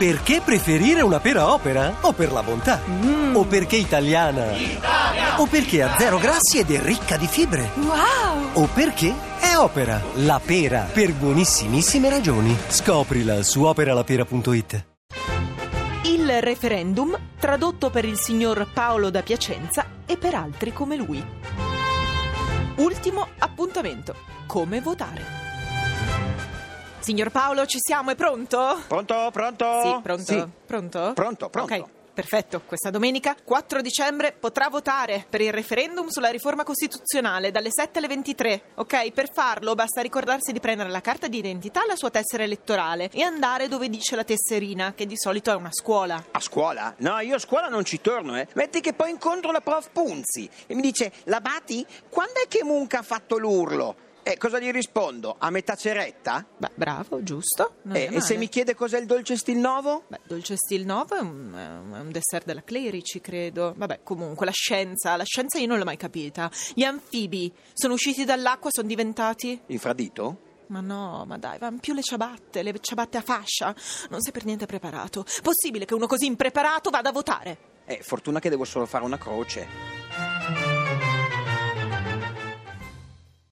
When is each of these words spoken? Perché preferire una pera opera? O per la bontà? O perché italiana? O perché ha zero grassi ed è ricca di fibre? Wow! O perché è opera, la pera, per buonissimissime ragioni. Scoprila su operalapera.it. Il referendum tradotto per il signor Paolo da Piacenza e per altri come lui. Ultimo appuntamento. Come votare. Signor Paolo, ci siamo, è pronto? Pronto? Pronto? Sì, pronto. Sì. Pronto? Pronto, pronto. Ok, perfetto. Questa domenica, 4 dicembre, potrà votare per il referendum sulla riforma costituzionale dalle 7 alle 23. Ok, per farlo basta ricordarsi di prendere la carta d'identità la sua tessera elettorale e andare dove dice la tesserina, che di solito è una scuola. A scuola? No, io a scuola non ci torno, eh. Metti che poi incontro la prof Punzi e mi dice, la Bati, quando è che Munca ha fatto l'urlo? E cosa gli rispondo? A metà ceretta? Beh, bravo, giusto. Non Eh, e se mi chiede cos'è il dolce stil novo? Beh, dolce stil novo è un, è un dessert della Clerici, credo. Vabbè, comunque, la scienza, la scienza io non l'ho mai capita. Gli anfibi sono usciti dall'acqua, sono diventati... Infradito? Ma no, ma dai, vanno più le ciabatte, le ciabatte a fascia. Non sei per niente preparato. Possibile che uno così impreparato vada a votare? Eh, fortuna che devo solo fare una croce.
Perché 0.00 0.40
preferire 0.40 1.02
una 1.02 1.20
pera 1.20 1.52
opera? 1.52 1.94
O 2.00 2.14
per 2.14 2.32
la 2.32 2.42
bontà? 2.42 2.80
O 3.34 3.44
perché 3.44 3.76
italiana? 3.76 4.46
O 5.36 5.44
perché 5.44 5.82
ha 5.82 5.94
zero 5.98 6.16
grassi 6.16 6.58
ed 6.58 6.70
è 6.70 6.80
ricca 6.80 7.18
di 7.18 7.26
fibre? 7.26 7.68
Wow! 7.74 8.48
O 8.54 8.68
perché 8.72 9.14
è 9.38 9.58
opera, 9.58 10.00
la 10.14 10.40
pera, 10.42 10.88
per 10.90 11.12
buonissimissime 11.12 12.08
ragioni. 12.08 12.56
Scoprila 12.68 13.42
su 13.42 13.62
operalapera.it. 13.62 14.86
Il 16.04 16.40
referendum 16.40 17.14
tradotto 17.38 17.90
per 17.90 18.06
il 18.06 18.16
signor 18.16 18.68
Paolo 18.72 19.10
da 19.10 19.20
Piacenza 19.20 19.84
e 20.06 20.16
per 20.16 20.34
altri 20.34 20.72
come 20.72 20.96
lui. 20.96 21.22
Ultimo 22.76 23.28
appuntamento. 23.36 24.14
Come 24.46 24.80
votare. 24.80 25.49
Signor 27.00 27.30
Paolo, 27.30 27.64
ci 27.66 27.78
siamo, 27.80 28.10
è 28.10 28.14
pronto? 28.14 28.82
Pronto? 28.86 29.30
Pronto? 29.32 29.80
Sì, 29.82 30.00
pronto. 30.02 30.22
Sì. 30.24 30.46
Pronto? 30.66 31.12
Pronto, 31.14 31.48
pronto. 31.48 31.74
Ok, 31.74 31.84
perfetto. 32.12 32.60
Questa 32.60 32.90
domenica, 32.90 33.34
4 33.42 33.80
dicembre, 33.80 34.32
potrà 34.38 34.68
votare 34.68 35.24
per 35.28 35.40
il 35.40 35.50
referendum 35.50 36.08
sulla 36.08 36.28
riforma 36.28 36.62
costituzionale 36.62 37.50
dalle 37.50 37.70
7 37.72 37.98
alle 37.98 38.06
23. 38.06 38.62
Ok, 38.74 39.12
per 39.12 39.32
farlo 39.32 39.74
basta 39.74 40.02
ricordarsi 40.02 40.52
di 40.52 40.60
prendere 40.60 40.90
la 40.90 41.00
carta 41.00 41.26
d'identità 41.26 41.84
la 41.86 41.96
sua 41.96 42.10
tessera 42.10 42.42
elettorale 42.42 43.08
e 43.12 43.22
andare 43.22 43.66
dove 43.66 43.88
dice 43.88 44.14
la 44.14 44.24
tesserina, 44.24 44.92
che 44.94 45.06
di 45.06 45.16
solito 45.16 45.50
è 45.50 45.54
una 45.54 45.72
scuola. 45.72 46.22
A 46.30 46.40
scuola? 46.40 46.94
No, 46.98 47.18
io 47.20 47.36
a 47.36 47.40
scuola 47.40 47.68
non 47.68 47.84
ci 47.84 48.02
torno, 48.02 48.38
eh. 48.38 48.46
Metti 48.52 48.80
che 48.80 48.92
poi 48.92 49.10
incontro 49.10 49.50
la 49.52 49.62
prof 49.62 49.88
Punzi 49.90 50.48
e 50.66 50.74
mi 50.74 50.82
dice, 50.82 51.10
la 51.24 51.40
Bati, 51.40 51.84
quando 52.10 52.42
è 52.44 52.46
che 52.46 52.62
Munca 52.62 52.98
ha 52.98 53.02
fatto 53.02 53.38
l'urlo? 53.38 54.08
E 54.22 54.36
cosa 54.36 54.58
gli 54.60 54.70
rispondo? 54.70 55.36
A 55.38 55.50
metà 55.50 55.74
ceretta? 55.74 56.44
Beh, 56.56 56.70
bravo, 56.74 57.22
giusto. 57.22 57.76
Non 57.82 57.96
Eh, 57.96 58.08
e 58.12 58.20
se 58.20 58.36
mi 58.36 58.48
chiede 58.48 58.74
cos'è 58.74 58.98
il 58.98 59.06
dolce 59.06 59.36
stil 59.36 59.56
novo? 59.58 60.04
Beh, 60.08 60.20
dolce 60.26 60.56
stil 60.56 60.84
novo 60.84 61.16
è 61.16 61.20
un, 61.20 61.52
è 61.54 61.98
un 61.98 62.10
dessert 62.12 62.44
della 62.44 62.62
Clerici, 62.62 63.20
credo. 63.20 63.72
Vabbè, 63.76 64.00
comunque, 64.02 64.44
la 64.44 64.52
scienza, 64.52 65.16
la 65.16 65.24
scienza 65.24 65.58
io 65.58 65.66
non 65.66 65.78
l'ho 65.78 65.84
mai 65.84 65.96
capita. 65.96 66.50
Gli 66.74 66.82
anfibi 66.82 67.52
sono 67.72 67.94
usciti 67.94 68.24
dall'acqua, 68.24 68.70
sono 68.70 68.86
diventati... 68.86 69.58
Infradito? 69.66 70.48
Ma 70.66 70.80
no, 70.80 71.24
ma 71.26 71.36
dai, 71.36 71.58
vanno 71.58 71.78
più 71.80 71.94
le 71.94 72.02
ciabatte, 72.02 72.62
le 72.62 72.78
ciabatte 72.78 73.16
a 73.16 73.22
fascia. 73.22 73.74
Non 74.10 74.20
sei 74.20 74.32
per 74.32 74.44
niente 74.44 74.66
preparato. 74.66 75.24
Possibile 75.42 75.84
che 75.86 75.94
uno 75.94 76.06
così 76.06 76.26
impreparato 76.26 76.90
vada 76.90 77.08
a 77.08 77.12
votare? 77.12 77.58
Eh, 77.86 78.00
fortuna 78.02 78.38
che 78.38 78.50
devo 78.50 78.64
solo 78.64 78.86
fare 78.86 79.04
una 79.04 79.18
croce. 79.18 80.29